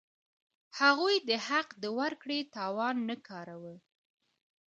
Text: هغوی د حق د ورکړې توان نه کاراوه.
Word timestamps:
هغوی 0.79 1.15
د 1.29 1.31
حق 1.47 1.67
د 1.83 1.85
ورکړې 1.99 2.39
توان 2.55 2.95
نه 3.09 3.15
کاراوه. 3.27 3.75